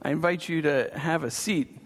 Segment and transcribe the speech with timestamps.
[0.00, 1.76] I invite you to have a seat.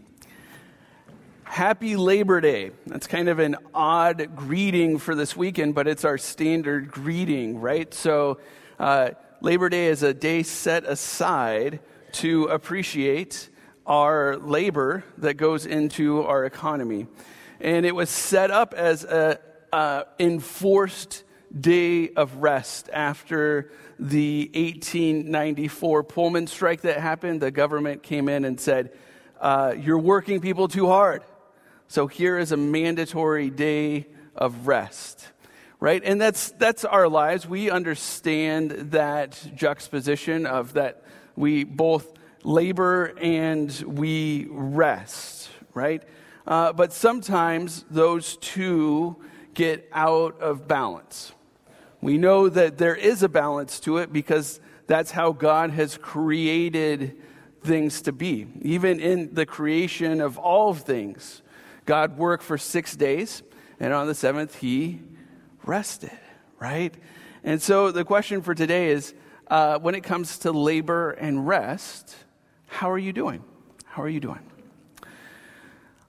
[1.45, 2.72] Happy Labor Day.
[2.87, 7.93] That's kind of an odd greeting for this weekend, but it's our standard greeting, right?
[7.95, 8.38] So,
[8.79, 11.80] uh, Labor Day is a day set aside
[12.12, 13.48] to appreciate
[13.86, 17.06] our labor that goes into our economy.
[17.60, 19.38] And it was set up as an
[20.18, 21.24] enforced
[21.59, 27.40] day of rest after the 1894 Pullman strike that happened.
[27.40, 28.93] The government came in and said,
[29.40, 31.23] uh, You're working people too hard.
[31.89, 35.28] So here is a mandatory day of rest.
[35.78, 36.03] Right?
[36.05, 37.47] And that's, that's our lives.
[37.47, 41.03] We understand that juxtaposition of that
[41.34, 42.12] we both
[42.45, 46.03] labor and we rest, right?
[46.47, 49.17] Uh, but sometimes those two
[49.55, 51.33] get out of balance.
[52.02, 57.16] We know that there is a balance to it because that's how God has created
[57.62, 58.48] things to be.
[58.61, 61.42] Even in the creation of all things,
[61.86, 63.44] God worked for six days,
[63.78, 65.00] and on the seventh, He
[65.64, 66.19] rested,
[66.59, 66.92] right?
[67.44, 69.14] And so the question for today is
[69.47, 72.16] uh, when it comes to labor and rest,
[72.66, 73.44] how are you doing?
[73.84, 74.41] How are you doing?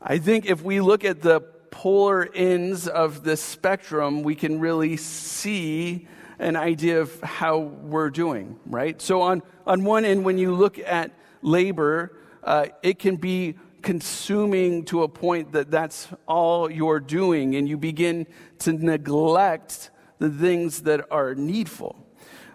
[0.02, 1.42] I think if we look at the
[1.74, 6.08] polar ends of the spectrum, we can really see
[6.38, 9.02] an idea of how we're doing, right?
[9.02, 14.86] So, on, on one end, when you look at labor, uh, it can be consuming
[14.86, 18.28] to a point that that's all you're doing, and you begin
[18.60, 22.06] to neglect the things that are needful,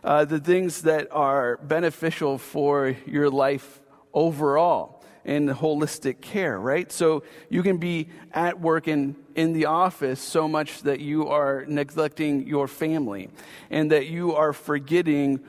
[0.05, 3.80] uh, the things that are beneficial for your life
[4.14, 4.98] overall
[5.29, 6.91] and holistic care, right?
[6.91, 11.67] So you can be at work and in the office so much that you are
[11.69, 13.29] neglecting your family
[13.70, 15.41] and that you are forgetting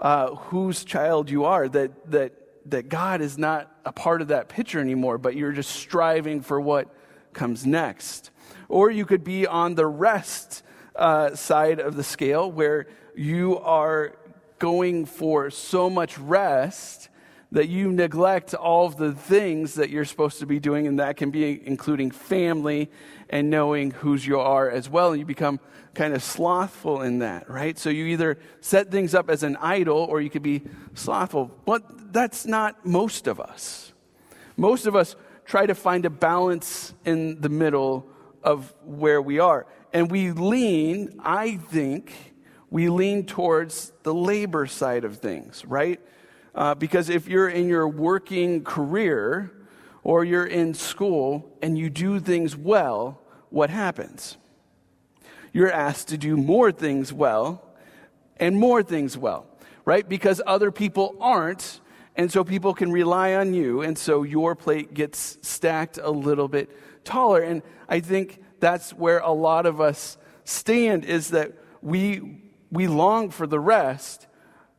[0.00, 2.32] uh, whose child you are, that, that,
[2.66, 6.60] that God is not a part of that picture anymore, but you're just striving for
[6.60, 6.94] what
[7.32, 8.30] comes next.
[8.68, 10.62] Or you could be on the rest
[10.94, 12.86] uh, side of the scale where
[13.16, 14.14] you are
[14.58, 17.08] going for so much rest
[17.52, 21.16] that you neglect all of the things that you're supposed to be doing, and that
[21.16, 22.90] can be including family
[23.28, 25.12] and knowing whose you are as well.
[25.12, 25.60] And you become
[25.94, 27.78] kind of slothful in that, right?
[27.78, 30.62] So you either set things up as an idol or you could be
[30.94, 31.50] slothful.
[31.66, 33.92] But that's not most of us.
[34.56, 35.14] Most of us
[35.44, 38.06] try to find a balance in the middle
[38.42, 39.66] of where we are.
[39.92, 42.14] And we lean, I think,
[42.70, 46.00] we lean towards the labor side of things, right?
[46.54, 49.50] Uh, because if you're in your working career
[50.02, 54.36] or you're in school and you do things well, what happens?
[55.52, 57.62] You're asked to do more things well
[58.36, 59.46] and more things well,
[59.84, 60.06] right?
[60.06, 61.80] Because other people aren't,
[62.16, 66.48] and so people can rely on you, and so your plate gets stacked a little
[66.48, 66.70] bit
[67.04, 67.40] taller.
[67.40, 73.30] And I think that's where a lot of us stand is that we, we long
[73.30, 74.26] for the rest,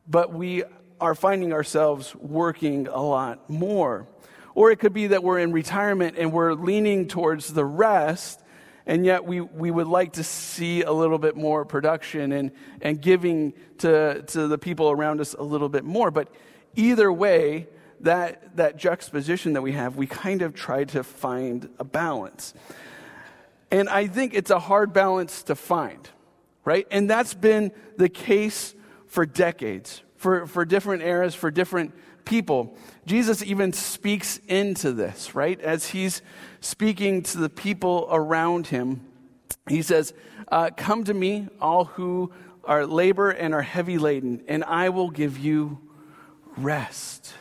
[0.08, 0.64] but we
[1.04, 4.08] are finding ourselves working a lot more.
[4.56, 8.42] Or it could be that we're in retirement and we're leaning towards the rest,
[8.86, 13.02] and yet we, we would like to see a little bit more production and, and
[13.02, 16.10] giving to, to the people around us a little bit more.
[16.10, 16.30] But
[16.76, 17.68] either way,
[18.00, 22.54] that, that juxtaposition that we have, we kind of try to find a balance.
[23.72, 26.10] And I think it's a hard balance to find,
[26.64, 26.88] right?
[26.92, 28.74] And that's been the case
[29.08, 32.78] for decades, for, for different eras, for different people.
[33.06, 35.60] Jesus even speaks into this, right?
[35.60, 36.22] As he's
[36.62, 39.02] speaking to the people around him,
[39.68, 40.14] he says,
[40.48, 42.32] uh, Come to me, all who
[42.64, 45.80] are labor and are heavy laden, and I will give you
[46.56, 47.34] rest.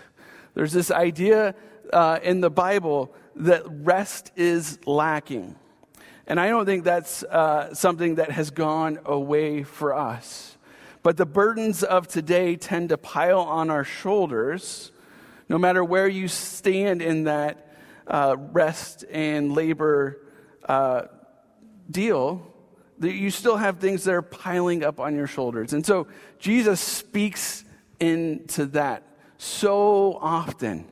[0.54, 1.54] There's this idea
[1.92, 5.54] uh, in the Bible that rest is lacking.
[6.26, 10.51] And I don't think that's uh, something that has gone away for us.
[11.02, 14.92] But the burdens of today tend to pile on our shoulders,
[15.48, 17.74] no matter where you stand in that
[18.06, 20.18] uh, rest and labor
[20.68, 21.02] uh,
[21.90, 22.46] deal.
[23.00, 25.72] You still have things that are piling up on your shoulders.
[25.72, 26.06] And so
[26.38, 27.64] Jesus speaks
[27.98, 29.02] into that
[29.38, 30.86] so often.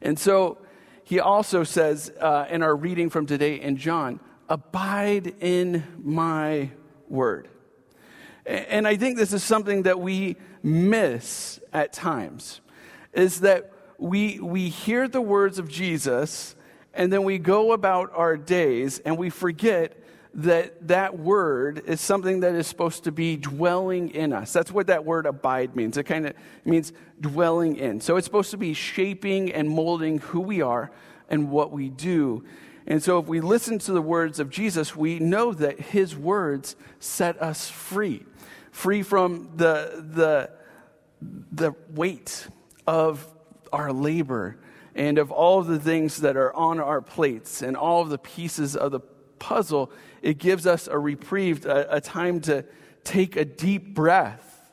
[0.00, 0.58] And so
[1.04, 4.18] he also says uh, in our reading from today in John,
[4.48, 6.70] Abide in my
[7.08, 7.48] word.
[8.44, 12.60] And I think this is something that we miss at times
[13.12, 16.56] is that we, we hear the words of Jesus
[16.94, 19.96] and then we go about our days and we forget
[20.34, 24.52] that that word is something that is supposed to be dwelling in us.
[24.52, 25.96] That's what that word abide means.
[25.96, 26.34] It kind of
[26.64, 28.00] means dwelling in.
[28.00, 30.90] So it's supposed to be shaping and molding who we are
[31.28, 32.44] and what we do.
[32.86, 36.76] And so if we listen to the words of Jesus, we know that his words
[36.98, 38.24] set us free,
[38.70, 40.50] free from the, the,
[41.52, 42.48] the weight
[42.86, 43.26] of
[43.72, 44.58] our labor
[44.94, 48.76] and of all the things that are on our plates and all of the pieces
[48.76, 49.00] of the
[49.38, 49.90] puzzle,
[50.20, 52.64] it gives us a reprieve, a, a time to
[53.04, 54.70] take a deep breath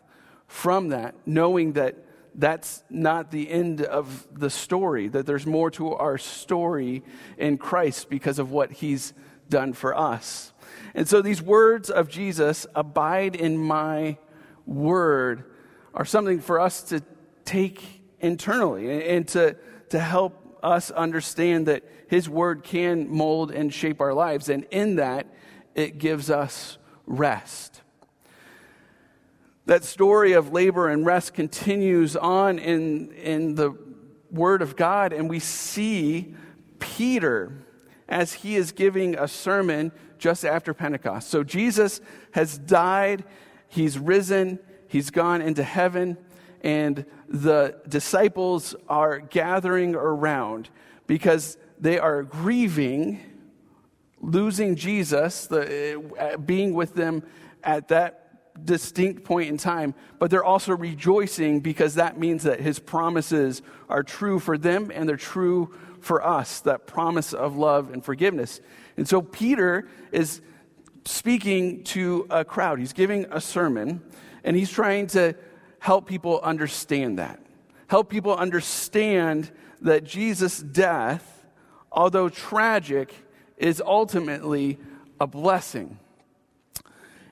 [0.47, 1.95] from that, knowing that
[2.39, 7.03] that's not the end of the story, that there's more to our story
[7.37, 9.13] in Christ because of what he's
[9.49, 10.53] done for us.
[10.93, 14.17] And so these words of Jesus, abide in my
[14.65, 15.43] word,
[15.93, 17.03] are something for us to
[17.45, 17.83] take
[18.19, 19.55] internally and, to
[19.89, 24.49] to help us understand that His Word can mold and shape our lives.
[24.49, 25.27] And in that,
[25.75, 27.81] it gives us rest.
[29.69, 33.77] That story of labor and rest continues on in, in the
[34.31, 36.33] Word of God, and we see
[36.79, 37.53] Peter
[38.07, 41.29] as he is giving a sermon just after Pentecost.
[41.29, 42.01] So Jesus
[42.31, 43.23] has died,
[43.67, 44.57] he's risen,
[44.87, 46.17] he's gone into heaven
[46.61, 50.71] and the disciples are gathering around
[51.05, 53.19] because they are grieving
[54.19, 57.21] losing Jesus, the, uh, being with them
[57.63, 58.28] at that
[58.65, 64.03] distinct point in time, but they're also rejoicing because that means that his promises are
[64.03, 68.61] true for them and they're true for us that promise of love and forgiveness.
[68.97, 70.41] And so Peter is
[71.05, 74.01] speaking to a crowd, he's giving a sermon,
[74.43, 75.35] and he's trying to
[75.79, 77.39] help people understand that.
[77.87, 79.49] Help people understand
[79.81, 81.45] that Jesus' death,
[81.91, 83.13] although tragic,
[83.57, 84.77] is ultimately
[85.19, 85.97] a blessing.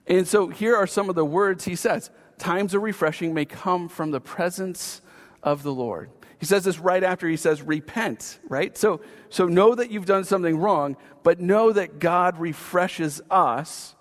[0.07, 3.89] And so here are some of the words he says Times of refreshing may come
[3.89, 5.01] from the presence
[5.41, 6.11] of the Lord.
[6.39, 8.77] He says this right after he says, repent, right?
[8.77, 13.95] So, so know that you've done something wrong, but know that God refreshes us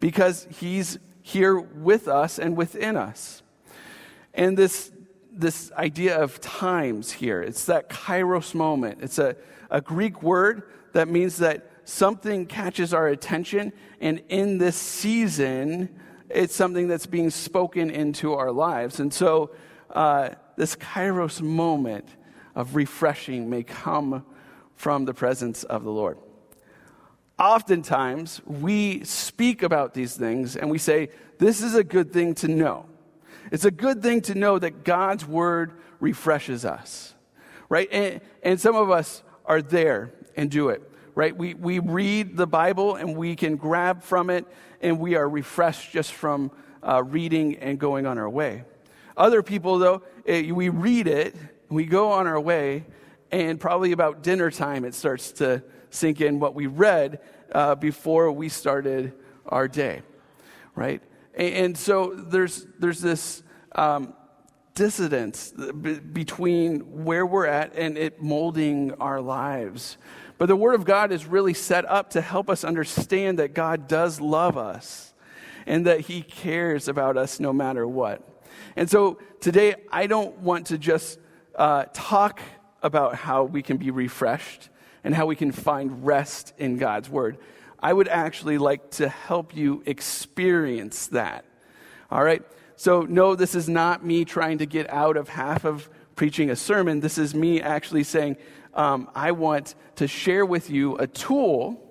[0.00, 3.42] because he's here with us and within us.
[4.34, 4.90] And this,
[5.32, 8.98] this idea of times here, it's that kairos moment.
[9.02, 9.36] It's a,
[9.70, 10.64] a Greek word
[10.94, 15.88] that means that something catches our attention, and in this season,
[16.28, 19.00] it's something that's being spoken into our lives.
[19.00, 19.52] And so,
[19.90, 22.08] uh, this kairos moment
[22.54, 24.24] of refreshing may come
[24.74, 26.18] from the presence of the Lord.
[27.38, 32.48] Oftentimes, we speak about these things and we say, This is a good thing to
[32.48, 32.86] know.
[33.52, 37.14] It's a good thing to know that God's word refreshes us,
[37.68, 37.88] right?
[37.92, 40.82] And, and some of us are there and do it,
[41.16, 41.36] right?
[41.36, 44.46] We, we read the Bible and we can grab from it
[44.80, 46.52] and we are refreshed just from
[46.86, 48.62] uh, reading and going on our way.
[49.16, 51.34] Other people, though, it, we read it,
[51.70, 52.84] we go on our way,
[53.32, 57.20] and probably about dinner time it starts to sink in what we read
[57.50, 59.14] uh, before we started
[59.46, 60.02] our day,
[60.74, 61.02] right?
[61.34, 63.42] And so there's, there's this
[63.74, 64.14] um,
[64.74, 69.96] dissidence between where we're at and it molding our lives.
[70.38, 73.88] But the Word of God is really set up to help us understand that God
[73.88, 75.14] does love us
[75.66, 78.22] and that He cares about us no matter what.
[78.76, 81.18] And so today, I don't want to just
[81.54, 82.40] uh, talk
[82.82, 84.68] about how we can be refreshed
[85.02, 87.38] and how we can find rest in God's Word.
[87.78, 91.44] I would actually like to help you experience that.
[92.10, 92.42] All right?
[92.76, 96.56] So, no, this is not me trying to get out of half of preaching a
[96.56, 97.00] sermon.
[97.00, 98.36] This is me actually saying,
[98.76, 101.82] um, I want to share with you a tool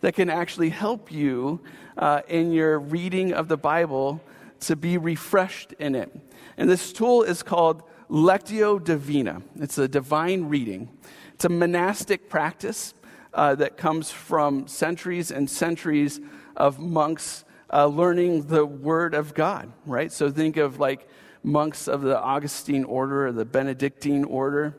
[0.00, 1.60] that can actually help you
[1.96, 4.22] uh, in your reading of the Bible
[4.60, 6.10] to be refreshed in it.
[6.56, 9.42] And this tool is called Lectio Divina.
[9.56, 10.88] It's a divine reading.
[11.34, 12.94] It's a monastic practice
[13.34, 16.20] uh, that comes from centuries and centuries
[16.56, 20.10] of monks uh, learning the Word of God, right?
[20.10, 21.08] So think of like
[21.42, 24.78] monks of the Augustine order or the Benedictine order.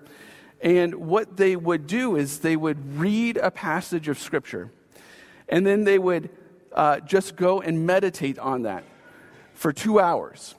[0.61, 4.71] And what they would do is they would read a passage of Scripture,
[5.47, 6.29] and then they would
[6.73, 8.83] uh, just go and meditate on that
[9.53, 10.55] for two hours.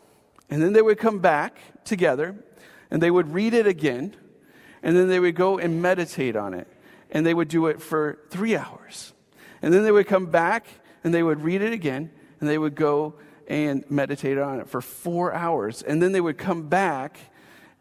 [0.49, 2.35] And then they would come back together,
[2.91, 4.17] and they would read it again,
[4.83, 6.67] and then they would go and meditate on it
[7.11, 9.13] and they would do it for three hours.
[9.63, 10.67] And then they would come back
[11.05, 13.15] and they would read it again and they would go
[13.49, 15.83] and meditate on it for four hours.
[15.83, 17.19] And then they would come back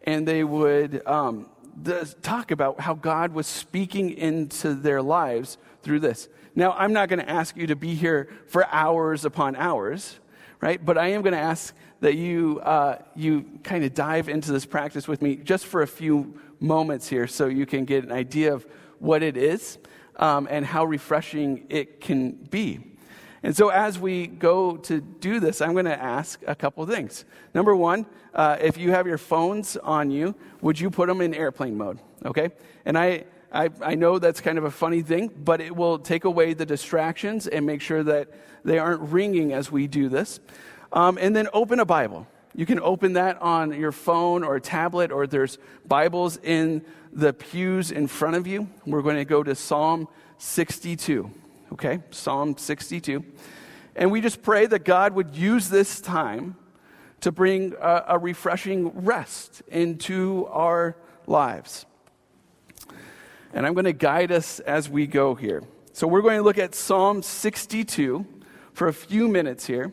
[0.03, 1.49] and they would um,
[1.81, 6.27] the, talk about how God was speaking into their lives through this.
[6.55, 10.19] Now, I'm not going to ask you to be here for hours upon hours,
[10.61, 10.83] right?
[10.83, 14.65] But I am going to ask that you, uh, you kind of dive into this
[14.65, 18.53] practice with me just for a few moments here so you can get an idea
[18.53, 18.65] of
[18.99, 19.77] what it is
[20.17, 22.79] um, and how refreshing it can be.
[23.41, 27.25] And so, as we go to do this, I'm going to ask a couple things.
[27.53, 31.33] Number one, uh, if you have your phones on you, would you put them in
[31.33, 31.99] airplane mode?
[32.25, 32.49] Okay?
[32.85, 36.25] And I, I, I know that's kind of a funny thing, but it will take
[36.25, 38.27] away the distractions and make sure that
[38.63, 40.39] they aren't ringing as we do this.
[40.91, 42.27] Um, and then open a Bible.
[42.55, 47.91] You can open that on your phone or tablet, or there's Bibles in the pews
[47.91, 48.67] in front of you.
[48.85, 50.07] We're going to go to Psalm
[50.39, 51.31] 62.
[51.73, 51.99] Okay?
[52.11, 53.23] Psalm 62.
[53.95, 56.55] And we just pray that God would use this time
[57.21, 60.95] to bring a, a refreshing rest into our
[61.27, 61.85] lives.
[63.53, 65.63] And I'm going to guide us as we go here.
[65.93, 68.25] So we're going to look at Psalm 62
[68.73, 69.91] for a few minutes here.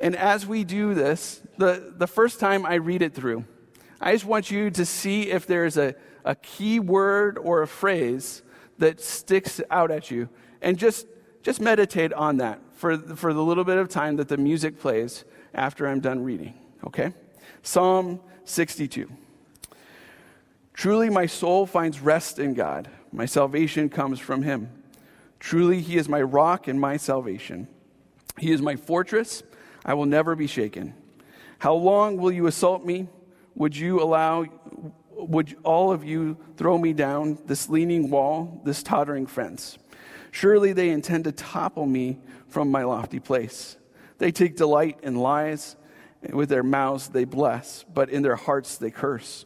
[0.00, 3.44] And as we do this, the, the first time I read it through,
[4.00, 5.94] I just want you to see if there's a,
[6.24, 8.42] a key word or a phrase
[8.78, 10.28] that sticks out at you.
[10.62, 11.06] And just,
[11.42, 15.24] just meditate on that for, for the little bit of time that the music plays
[15.52, 16.54] after I'm done reading.
[16.86, 17.12] Okay?
[17.62, 19.10] Psalm 62.
[20.72, 22.88] Truly, my soul finds rest in God.
[23.12, 24.70] My salvation comes from him.
[25.38, 27.68] Truly, he is my rock and my salvation.
[28.38, 29.42] He is my fortress.
[29.84, 30.94] I will never be shaken.
[31.58, 33.08] How long will you assault me?
[33.54, 34.46] Would you allow,
[35.10, 39.78] would all of you throw me down this leaning wall, this tottering fence?
[40.32, 43.76] Surely they intend to topple me from my lofty place.
[44.18, 45.76] They take delight in lies.
[46.32, 49.44] With their mouths they bless, but in their hearts they curse.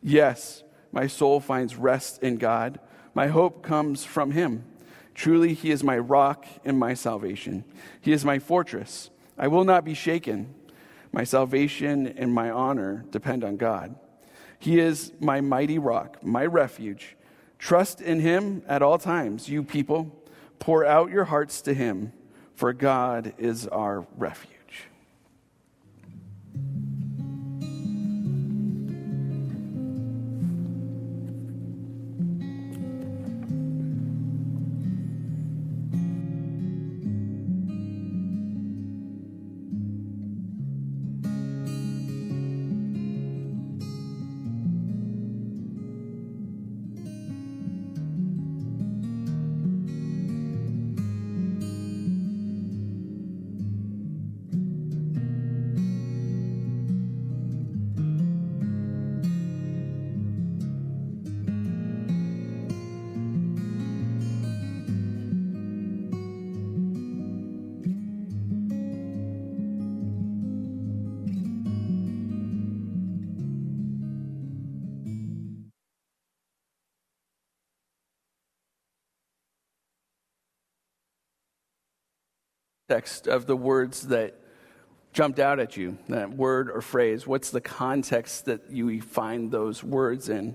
[0.00, 0.62] Yes,
[0.92, 2.78] my soul finds rest in God.
[3.14, 4.64] My hope comes from him.
[5.14, 7.64] Truly, he is my rock and my salvation.
[8.00, 9.10] He is my fortress.
[9.36, 10.54] I will not be shaken.
[11.10, 13.96] My salvation and my honor depend on God.
[14.58, 17.16] He is my mighty rock, my refuge.
[17.58, 20.20] Trust in him at all times, you people.
[20.58, 22.12] Pour out your hearts to him,
[22.54, 24.53] for God is our refuge.
[82.86, 84.34] Context of the words that
[85.14, 87.26] jumped out at you, that word or phrase?
[87.26, 90.54] What's the context that you find those words in?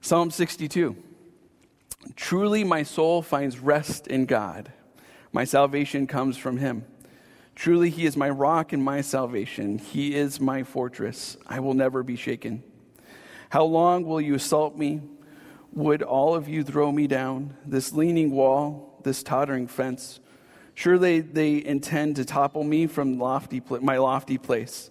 [0.00, 0.94] Psalm 62
[2.14, 4.70] Truly, my soul finds rest in God.
[5.32, 6.84] My salvation comes from him.
[7.56, 9.78] Truly, he is my rock and my salvation.
[9.78, 11.36] He is my fortress.
[11.48, 12.62] I will never be shaken.
[13.50, 15.00] How long will you assault me?
[15.72, 17.56] Would all of you throw me down?
[17.66, 20.20] This leaning wall, this tottering fence.
[20.74, 24.90] Surely they they intend to topple me from lofty, my lofty place.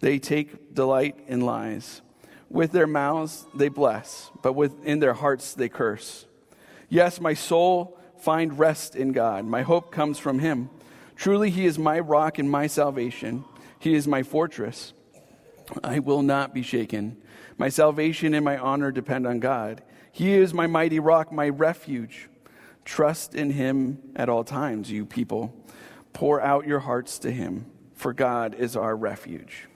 [0.00, 2.02] They take delight in lies.
[2.50, 6.26] With their mouths they bless, but within their hearts they curse.
[6.88, 9.44] Yes, my soul find rest in God.
[9.44, 10.70] My hope comes from him.
[11.16, 13.44] Truly he is my rock and my salvation.
[13.78, 14.92] He is my fortress.
[15.82, 17.16] I will not be shaken.
[17.56, 19.82] My salvation and my honor depend on God.
[20.12, 22.28] He is my mighty rock, my refuge.
[22.84, 25.54] Trust in him at all times, you people.
[26.12, 29.68] Pour out your hearts to him, for God is our refuge.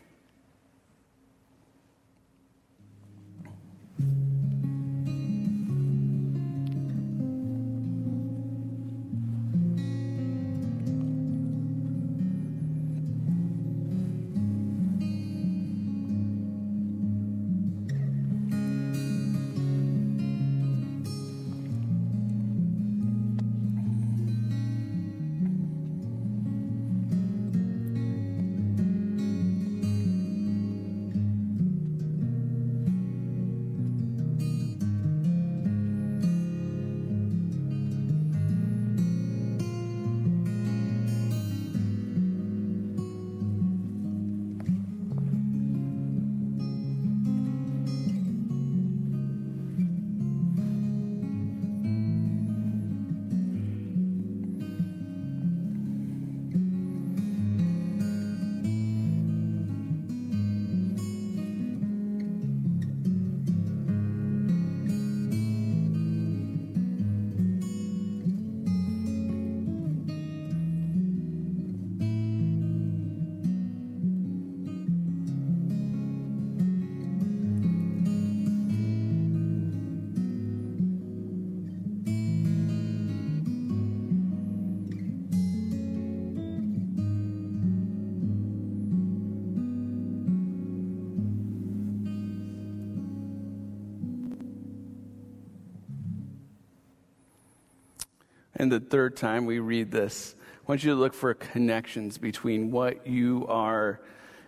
[98.59, 102.73] And the third time we read this, I want you to look for connections between
[102.73, 104.01] what you are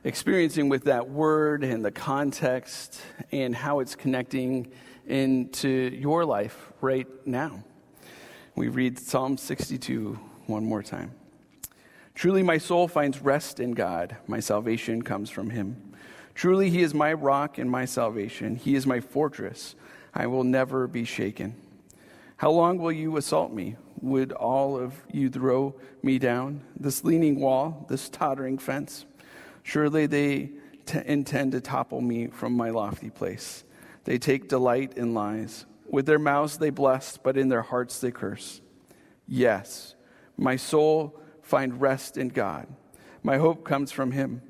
[0.02, 3.00] experiencing with that word and the context
[3.30, 4.72] and how it's connecting
[5.06, 7.62] into your life right now.
[8.56, 11.12] We read Psalm 62 one more time.
[12.16, 14.16] Truly, my soul finds rest in God.
[14.26, 15.94] My salvation comes from him.
[16.34, 18.56] Truly, he is my rock and my salvation.
[18.56, 19.76] He is my fortress.
[20.12, 21.54] I will never be shaken.
[22.40, 23.76] How long will you assault me?
[24.02, 26.62] Would all of you throw me down?
[26.78, 29.04] This leaning wall, this tottering fence?
[29.62, 30.52] Surely they
[30.86, 33.64] t- intend to topple me from my lofty place.
[34.04, 35.66] They take delight in lies.
[35.88, 38.60] With their mouths they bless, but in their hearts they curse.
[39.26, 39.94] Yes,
[40.36, 42.66] my soul find rest in God.
[43.22, 44.40] My hope comes from him.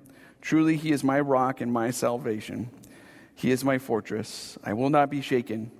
[0.40, 2.70] Truly, he is my rock and my salvation.
[3.34, 4.56] He is my fortress.
[4.62, 5.72] I will not be shaken.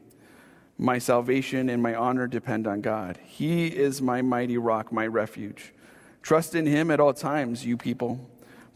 [0.82, 3.18] My salvation and my honor depend on God.
[3.22, 5.74] He is my mighty rock, my refuge.
[6.22, 8.26] Trust in him at all times, you people.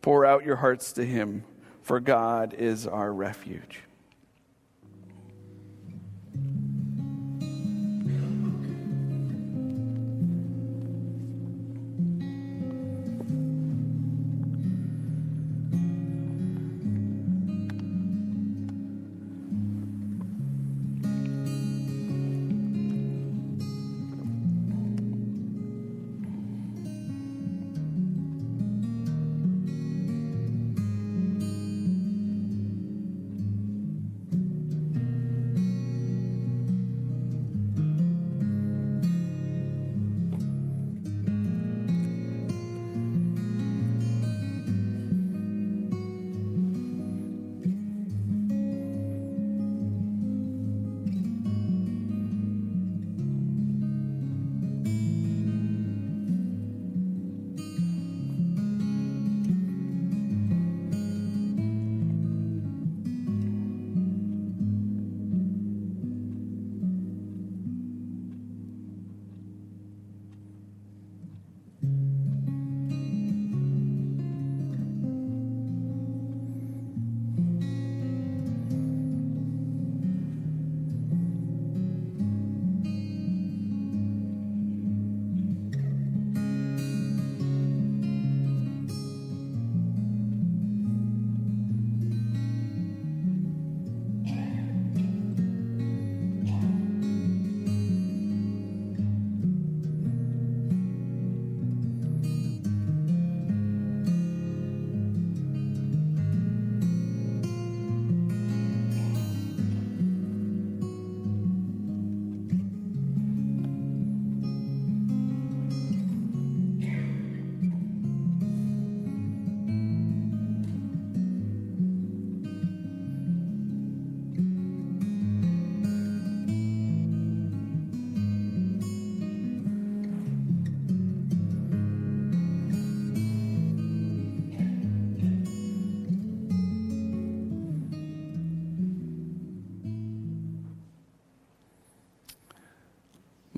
[0.02, 1.44] Pour out your hearts to him,
[1.80, 3.80] for God is our refuge.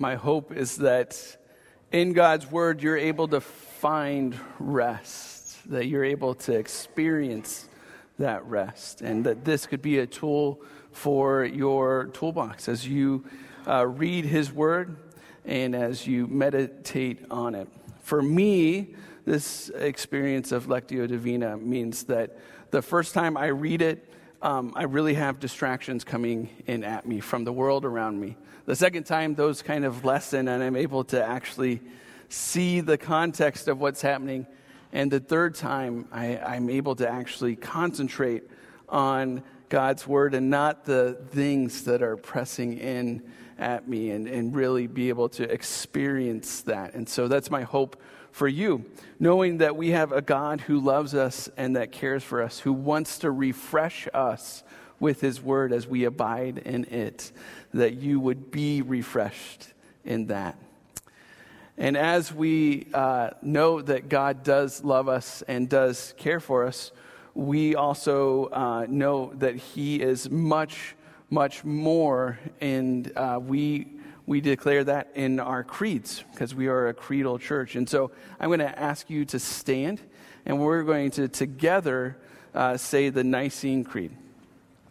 [0.06, 1.36] My hope is that
[1.90, 7.68] in God's word, you're able to find rest, that you're able to experience
[8.20, 13.24] that rest, and that this could be a tool for your toolbox as you
[13.66, 14.96] uh, read His word
[15.44, 17.66] and as you meditate on it.
[18.02, 22.38] For me, this experience of Lectio Divina means that
[22.70, 24.08] the first time I read it,
[24.42, 28.36] um, I really have distractions coming in at me from the world around me.
[28.66, 31.80] The second time, those kind of lessen, and I'm able to actually
[32.28, 34.46] see the context of what's happening.
[34.92, 38.44] And the third time, I, I'm able to actually concentrate
[38.88, 43.22] on God's word and not the things that are pressing in
[43.58, 46.94] at me and, and really be able to experience that.
[46.94, 48.84] And so that's my hope for you,
[49.18, 52.72] knowing that we have a God who loves us and that cares for us, who
[52.72, 54.62] wants to refresh us
[55.00, 57.32] with his word as we abide in it,
[57.72, 59.68] that you would be refreshed
[60.04, 60.58] in that.
[61.78, 66.90] And as we uh, know that God does love us and does care for us,
[67.34, 70.95] we also uh, know that He is much,
[71.30, 73.88] much more, and uh, we
[74.26, 77.76] we declare that in our creeds because we are a creedal church.
[77.76, 78.10] And so
[78.40, 80.00] I'm going to ask you to stand
[80.44, 82.16] and we're going to together
[82.54, 84.10] uh, say the Nicene Creed.